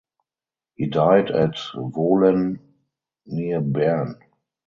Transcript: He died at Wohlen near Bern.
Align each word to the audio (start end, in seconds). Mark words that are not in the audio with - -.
He 0.73 0.87
died 0.87 1.29
at 1.29 1.57
Wohlen 1.75 2.57
near 3.27 3.61
Bern. 3.61 4.17